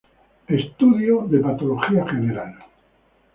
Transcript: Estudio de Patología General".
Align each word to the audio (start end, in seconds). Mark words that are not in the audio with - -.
Estudio 0.47 1.27
de 1.27 1.37
Patología 1.41 2.03
General". 2.07 2.53